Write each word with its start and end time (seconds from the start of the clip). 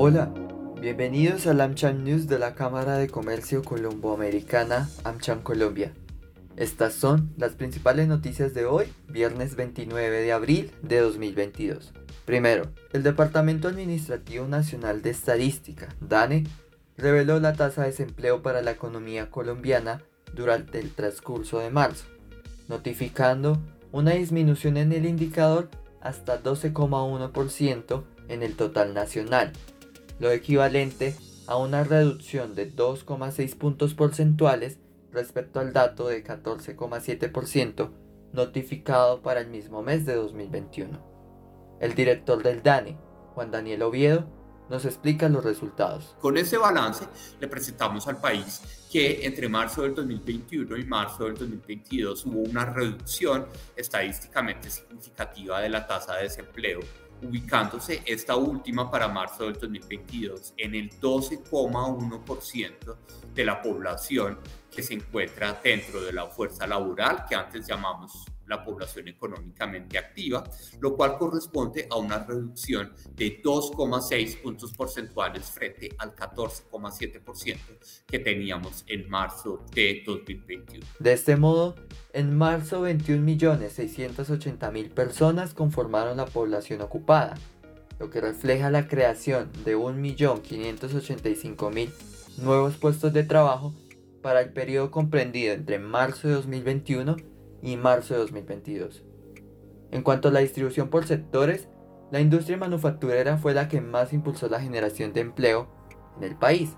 Hola, 0.00 0.32
bienvenidos 0.80 1.48
al 1.48 1.60
AmCham 1.60 2.04
News 2.04 2.28
de 2.28 2.38
la 2.38 2.54
Cámara 2.54 2.98
de 2.98 3.08
Comercio 3.08 3.64
Colomboamericana 3.64 4.88
AmCham 5.02 5.42
Colombia. 5.42 5.92
Estas 6.56 6.94
son 6.94 7.34
las 7.36 7.56
principales 7.56 8.06
noticias 8.06 8.54
de 8.54 8.64
hoy, 8.64 8.86
viernes 9.08 9.56
29 9.56 10.20
de 10.20 10.32
abril 10.32 10.70
de 10.82 11.00
2022. 11.00 11.92
Primero, 12.24 12.70
el 12.92 13.02
Departamento 13.02 13.66
Administrativo 13.66 14.46
Nacional 14.46 15.02
de 15.02 15.10
Estadística, 15.10 15.88
DANE, 16.00 16.44
reveló 16.96 17.40
la 17.40 17.54
tasa 17.54 17.82
de 17.82 17.88
desempleo 17.88 18.40
para 18.40 18.62
la 18.62 18.70
economía 18.70 19.32
colombiana 19.32 20.04
durante 20.32 20.78
el 20.78 20.92
transcurso 20.92 21.58
de 21.58 21.70
marzo, 21.70 22.04
notificando 22.68 23.58
una 23.90 24.12
disminución 24.12 24.76
en 24.76 24.92
el 24.92 25.06
indicador 25.06 25.68
hasta 26.00 26.40
12,1% 26.40 28.04
en 28.28 28.44
el 28.44 28.54
total 28.54 28.94
nacional, 28.94 29.52
lo 30.18 30.30
equivalente 30.30 31.14
a 31.46 31.56
una 31.56 31.84
reducción 31.84 32.54
de 32.54 32.74
2,6 32.74 33.56
puntos 33.56 33.94
porcentuales 33.94 34.78
respecto 35.12 35.60
al 35.60 35.72
dato 35.72 36.08
de 36.08 36.24
14,7% 36.24 37.90
notificado 38.32 39.22
para 39.22 39.40
el 39.40 39.48
mismo 39.48 39.82
mes 39.82 40.04
de 40.04 40.14
2021. 40.14 41.78
El 41.80 41.94
director 41.94 42.42
del 42.42 42.62
DANE, 42.62 42.98
Juan 43.34 43.50
Daniel 43.50 43.82
Oviedo, 43.82 44.26
nos 44.68 44.84
explica 44.84 45.28
los 45.28 45.44
resultados. 45.44 46.14
Con 46.20 46.36
ese 46.36 46.58
balance 46.58 47.06
le 47.40 47.48
presentamos 47.48 48.06
al 48.06 48.20
país 48.20 48.60
que 48.90 49.24
entre 49.24 49.48
marzo 49.48 49.82
del 49.82 49.94
2021 49.94 50.76
y 50.76 50.84
marzo 50.84 51.24
del 51.24 51.34
2022 51.34 52.26
hubo 52.26 52.40
una 52.40 52.66
reducción 52.66 53.46
estadísticamente 53.76 54.70
significativa 54.70 55.60
de 55.60 55.70
la 55.70 55.86
tasa 55.86 56.16
de 56.16 56.24
desempleo, 56.24 56.80
ubicándose 57.22 58.02
esta 58.06 58.36
última 58.36 58.90
para 58.90 59.08
marzo 59.08 59.44
del 59.44 59.54
2022 59.54 60.54
en 60.56 60.74
el 60.74 60.90
12,1% 61.00 62.96
de 63.34 63.44
la 63.44 63.60
población 63.60 64.38
que 64.70 64.82
se 64.82 64.94
encuentra 64.94 65.60
dentro 65.62 66.00
de 66.02 66.12
la 66.12 66.26
fuerza 66.26 66.66
laboral 66.66 67.24
que 67.28 67.34
antes 67.34 67.66
llamamos 67.66 68.26
la 68.48 68.64
población 68.64 69.08
económicamente 69.08 69.98
activa, 69.98 70.44
lo 70.80 70.96
cual 70.96 71.18
corresponde 71.18 71.86
a 71.90 71.96
una 71.96 72.24
reducción 72.24 72.94
de 73.14 73.42
2,6 73.42 74.40
puntos 74.42 74.72
porcentuales 74.72 75.50
frente 75.50 75.90
al 75.98 76.14
14,7% 76.14 77.58
que 78.06 78.18
teníamos 78.18 78.84
en 78.86 79.06
marzo 79.08 79.64
de 79.74 80.02
2021. 80.06 80.86
De 80.98 81.12
este 81.12 81.36
modo, 81.36 81.74
en 82.12 82.36
marzo 82.36 82.84
21.680.000 82.86 84.90
personas 84.90 85.54
conformaron 85.54 86.16
la 86.16 86.26
población 86.26 86.80
ocupada, 86.80 87.34
lo 87.98 88.10
que 88.10 88.20
refleja 88.20 88.70
la 88.70 88.86
creación 88.88 89.50
de 89.64 89.76
1.585.000 89.76 91.90
nuevos 92.38 92.76
puestos 92.76 93.12
de 93.12 93.24
trabajo 93.24 93.74
para 94.22 94.40
el 94.40 94.52
periodo 94.52 94.90
comprendido 94.90 95.54
entre 95.54 95.78
marzo 95.78 96.26
de 96.28 96.34
2021 96.34 97.16
y 97.62 97.76
marzo 97.76 98.14
de 98.14 98.20
2022. 98.20 99.02
En 99.90 100.02
cuanto 100.02 100.28
a 100.28 100.30
la 100.30 100.40
distribución 100.40 100.88
por 100.88 101.06
sectores, 101.06 101.68
la 102.10 102.20
industria 102.20 102.56
manufacturera 102.56 103.36
fue 103.38 103.54
la 103.54 103.68
que 103.68 103.80
más 103.80 104.12
impulsó 104.12 104.48
la 104.48 104.60
generación 104.60 105.12
de 105.12 105.20
empleo 105.20 105.68
en 106.16 106.24
el 106.24 106.36
país, 106.36 106.70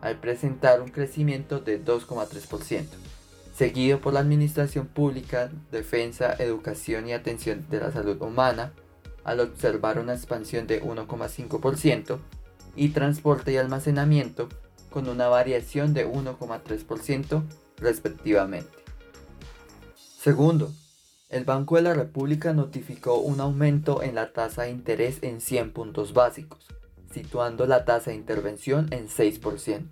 al 0.00 0.20
presentar 0.20 0.80
un 0.80 0.88
crecimiento 0.88 1.60
de 1.60 1.84
2,3%, 1.84 2.84
seguido 3.54 4.00
por 4.00 4.12
la 4.12 4.20
administración 4.20 4.86
pública, 4.86 5.50
defensa, 5.72 6.34
educación 6.38 7.08
y 7.08 7.12
atención 7.12 7.66
de 7.68 7.80
la 7.80 7.90
salud 7.90 8.20
humana, 8.20 8.72
al 9.24 9.40
observar 9.40 9.98
una 9.98 10.14
expansión 10.14 10.66
de 10.66 10.82
1,5%, 10.82 12.18
y 12.76 12.90
transporte 12.90 13.52
y 13.52 13.56
almacenamiento 13.56 14.48
con 14.90 15.08
una 15.08 15.28
variación 15.28 15.94
de 15.94 16.06
1,3% 16.06 17.42
respectivamente. 17.78 18.85
Segundo, 20.26 20.72
el 21.28 21.44
Banco 21.44 21.76
de 21.76 21.82
la 21.82 21.94
República 21.94 22.52
notificó 22.52 23.20
un 23.20 23.38
aumento 23.38 24.02
en 24.02 24.16
la 24.16 24.32
tasa 24.32 24.64
de 24.64 24.70
interés 24.70 25.18
en 25.22 25.40
100 25.40 25.70
puntos 25.70 26.14
básicos, 26.14 26.66
situando 27.12 27.64
la 27.66 27.84
tasa 27.84 28.10
de 28.10 28.16
intervención 28.16 28.88
en 28.92 29.06
6%. 29.06 29.84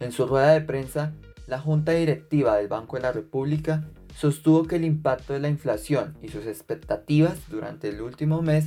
En 0.00 0.12
su 0.12 0.26
rueda 0.26 0.52
de 0.52 0.60
prensa, 0.60 1.14
la 1.46 1.58
Junta 1.58 1.92
Directiva 1.92 2.58
del 2.58 2.68
Banco 2.68 2.96
de 2.96 3.04
la 3.04 3.12
República 3.12 3.86
sostuvo 4.14 4.66
que 4.66 4.76
el 4.76 4.84
impacto 4.84 5.32
de 5.32 5.40
la 5.40 5.48
inflación 5.48 6.14
y 6.20 6.28
sus 6.28 6.44
expectativas 6.44 7.48
durante 7.48 7.88
el 7.88 8.02
último 8.02 8.42
mes 8.42 8.66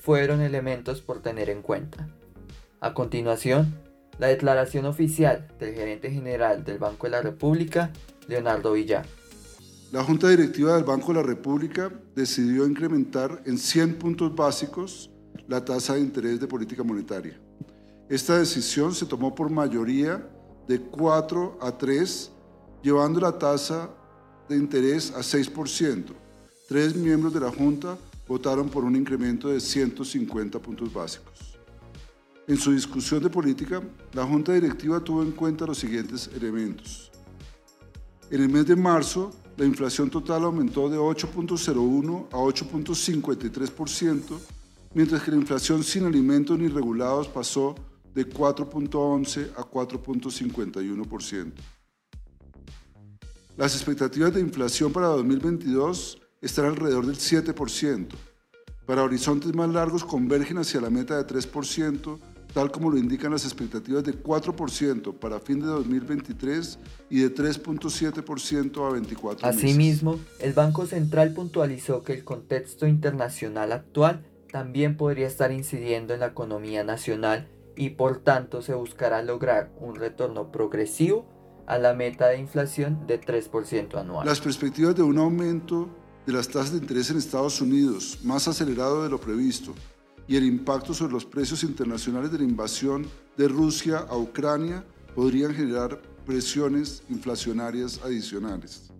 fueron 0.00 0.40
elementos 0.40 1.02
por 1.02 1.20
tener 1.20 1.50
en 1.50 1.60
cuenta. 1.60 2.08
A 2.80 2.94
continuación, 2.94 3.74
la 4.18 4.28
declaración 4.28 4.86
oficial 4.86 5.48
del 5.60 5.74
gerente 5.74 6.10
general 6.10 6.64
del 6.64 6.78
Banco 6.78 7.08
de 7.08 7.10
la 7.10 7.20
República, 7.20 7.90
Leonardo 8.26 8.72
Villar. 8.72 9.04
La 9.94 10.02
Junta 10.02 10.28
Directiva 10.28 10.74
del 10.74 10.82
Banco 10.82 11.12
de 11.12 11.20
la 11.20 11.22
República 11.22 11.88
decidió 12.16 12.66
incrementar 12.66 13.40
en 13.46 13.56
100 13.56 13.94
puntos 13.94 14.34
básicos 14.34 15.08
la 15.46 15.64
tasa 15.64 15.94
de 15.94 16.00
interés 16.00 16.40
de 16.40 16.48
política 16.48 16.82
monetaria. 16.82 17.40
Esta 18.08 18.36
decisión 18.36 18.92
se 18.92 19.06
tomó 19.06 19.32
por 19.32 19.50
mayoría 19.50 20.28
de 20.66 20.80
4 20.80 21.58
a 21.62 21.78
3, 21.78 22.32
llevando 22.82 23.20
la 23.20 23.38
tasa 23.38 23.88
de 24.48 24.56
interés 24.56 25.12
a 25.12 25.20
6%. 25.20 26.06
Tres 26.66 26.96
miembros 26.96 27.32
de 27.32 27.38
la 27.38 27.52
Junta 27.52 27.96
votaron 28.26 28.68
por 28.68 28.82
un 28.82 28.96
incremento 28.96 29.46
de 29.46 29.60
150 29.60 30.58
puntos 30.58 30.92
básicos. 30.92 31.56
En 32.48 32.56
su 32.56 32.72
discusión 32.72 33.22
de 33.22 33.30
política, 33.30 33.80
la 34.12 34.26
Junta 34.26 34.54
Directiva 34.54 34.98
tuvo 34.98 35.22
en 35.22 35.30
cuenta 35.30 35.66
los 35.66 35.78
siguientes 35.78 36.28
elementos. 36.34 37.12
En 38.28 38.42
el 38.42 38.48
mes 38.48 38.66
de 38.66 38.74
marzo, 38.74 39.30
la 39.56 39.64
inflación 39.64 40.10
total 40.10 40.44
aumentó 40.44 40.88
de 40.88 40.98
8.01 40.98 42.26
a 42.32 42.36
8.53%, 42.36 44.38
mientras 44.94 45.22
que 45.22 45.30
la 45.30 45.36
inflación 45.36 45.84
sin 45.84 46.04
alimentos 46.04 46.58
ni 46.58 46.68
regulados 46.68 47.28
pasó 47.28 47.74
de 48.14 48.28
4.11 48.28 49.52
a 49.56 49.62
4.51%. 49.62 51.52
Las 53.56 53.74
expectativas 53.74 54.34
de 54.34 54.40
inflación 54.40 54.92
para 54.92 55.06
2022 55.08 56.18
están 56.40 56.64
alrededor 56.66 57.06
del 57.06 57.16
7%. 57.16 58.08
Para 58.86 59.04
horizontes 59.04 59.54
más 59.54 59.70
largos 59.70 60.04
convergen 60.04 60.58
hacia 60.58 60.80
la 60.80 60.90
meta 60.90 61.16
de 61.16 61.26
3%, 61.26 62.18
tal 62.54 62.70
como 62.70 62.88
lo 62.88 62.96
indican 62.96 63.32
las 63.32 63.44
expectativas 63.44 64.04
de 64.04 64.14
4% 64.14 65.18
para 65.18 65.40
fin 65.40 65.60
de 65.60 65.66
2023 65.66 66.78
y 67.10 67.20
de 67.20 67.34
3.7% 67.34 68.88
a 68.88 68.92
24 68.92 69.46
Asimismo, 69.46 70.20
el 70.40 70.52
Banco 70.52 70.86
Central 70.86 71.34
puntualizó 71.34 72.02
que 72.02 72.14
el 72.14 72.24
contexto 72.24 72.86
internacional 72.86 73.72
actual 73.72 74.24
también 74.52 74.96
podría 74.96 75.26
estar 75.26 75.50
incidiendo 75.50 76.14
en 76.14 76.20
la 76.20 76.28
economía 76.28 76.84
nacional 76.84 77.48
y 77.76 77.90
por 77.90 78.18
tanto 78.18 78.62
se 78.62 78.74
buscará 78.74 79.20
lograr 79.22 79.72
un 79.80 79.96
retorno 79.96 80.52
progresivo 80.52 81.26
a 81.66 81.78
la 81.78 81.92
meta 81.92 82.28
de 82.28 82.38
inflación 82.38 83.04
de 83.08 83.20
3% 83.20 83.98
anual. 83.98 84.24
Las 84.24 84.40
perspectivas 84.40 84.94
de 84.94 85.02
un 85.02 85.18
aumento 85.18 85.88
de 86.24 86.32
las 86.32 86.46
tasas 86.46 86.70
de 86.70 86.78
interés 86.78 87.10
en 87.10 87.16
Estados 87.16 87.60
Unidos 87.60 88.20
más 88.22 88.46
acelerado 88.46 89.02
de 89.02 89.10
lo 89.10 89.20
previsto 89.20 89.74
y 90.26 90.36
el 90.36 90.44
impacto 90.44 90.94
sobre 90.94 91.12
los 91.12 91.24
precios 91.24 91.62
internacionales 91.62 92.32
de 92.32 92.38
la 92.38 92.44
invasión 92.44 93.06
de 93.36 93.48
Rusia 93.48 93.98
a 94.08 94.16
Ucrania 94.16 94.84
podrían 95.14 95.54
generar 95.54 96.00
presiones 96.24 97.02
inflacionarias 97.08 98.00
adicionales. 98.02 98.90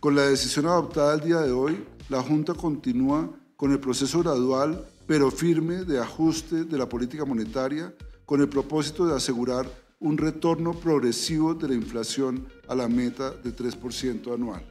Con 0.00 0.16
la 0.16 0.22
decisión 0.22 0.66
adoptada 0.66 1.14
el 1.14 1.20
día 1.20 1.40
de 1.40 1.52
hoy, 1.52 1.84
la 2.08 2.22
Junta 2.22 2.54
continúa 2.54 3.30
con 3.56 3.72
el 3.72 3.80
proceso 3.80 4.20
gradual 4.20 4.84
pero 5.06 5.30
firme 5.30 5.84
de 5.84 5.98
ajuste 5.98 6.64
de 6.64 6.78
la 6.78 6.88
política 6.88 7.24
monetaria 7.24 7.94
con 8.24 8.40
el 8.40 8.48
propósito 8.48 9.06
de 9.06 9.14
asegurar 9.14 9.66
un 10.00 10.18
retorno 10.18 10.72
progresivo 10.72 11.54
de 11.54 11.68
la 11.68 11.74
inflación 11.74 12.46
a 12.68 12.74
la 12.74 12.88
meta 12.88 13.30
de 13.30 13.54
3% 13.54 14.34
anual. 14.34 14.62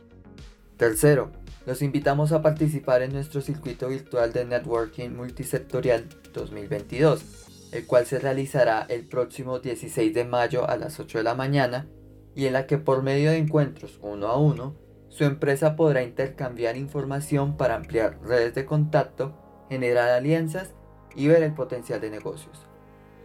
Tercero, 0.77 1.31
los 1.65 1.81
invitamos 1.81 2.31
a 2.31 2.41
participar 2.41 3.01
en 3.01 3.13
nuestro 3.13 3.41
circuito 3.41 3.87
virtual 3.87 4.33
de 4.33 4.45
Networking 4.45 5.11
Multisectorial 5.11 6.05
2022, 6.33 7.69
el 7.71 7.85
cual 7.85 8.05
se 8.05 8.19
realizará 8.19 8.85
el 8.89 9.07
próximo 9.07 9.59
16 9.59 10.13
de 10.13 10.25
mayo 10.25 10.69
a 10.69 10.75
las 10.75 10.99
8 10.99 11.19
de 11.19 11.23
la 11.23 11.35
mañana 11.35 11.87
y 12.35 12.47
en 12.47 12.53
la 12.53 12.67
que 12.67 12.77
por 12.77 13.01
medio 13.01 13.31
de 13.31 13.37
encuentros 13.37 13.99
uno 14.01 14.27
a 14.27 14.37
uno, 14.37 14.75
su 15.09 15.23
empresa 15.23 15.75
podrá 15.75 16.03
intercambiar 16.03 16.75
información 16.75 17.55
para 17.55 17.75
ampliar 17.75 18.19
redes 18.23 18.55
de 18.55 18.65
contacto, 18.65 19.33
generar 19.69 20.09
alianzas 20.09 20.71
y 21.15 21.27
ver 21.27 21.43
el 21.43 21.53
potencial 21.53 22.01
de 22.01 22.09
negocios. 22.09 22.65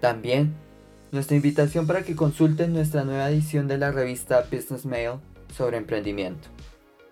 También, 0.01 0.55
nuestra 1.11 1.37
invitación 1.37 1.87
para 1.87 2.03
que 2.03 2.15
consulten 2.15 2.73
nuestra 2.73 3.05
nueva 3.05 3.31
edición 3.31 3.67
de 3.67 3.79
la 3.79 3.91
revista 3.91 4.47
Business 4.53 4.85
Mail 4.85 5.15
sobre 5.55 5.79
emprendimiento. 5.79 6.49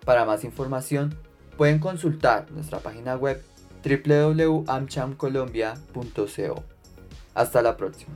Para 0.07 0.23
más 0.23 0.45
información, 0.45 1.17
pueden 1.57 1.79
consultar 1.79 2.49
nuestra 2.51 2.79
página 2.79 3.17
web 3.17 3.43
www.amchamcolombia.co. 3.83 6.63
Hasta 7.33 7.61
la 7.61 7.75
próxima. 7.75 8.13